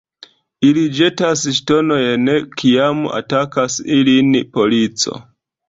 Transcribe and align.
Ili 0.69 0.85
ĵetas 0.99 1.43
ŝtonojn, 1.57 2.25
kiam 2.63 3.05
atakas 3.21 3.79
ilin 4.01 4.35
polico. 4.59 5.25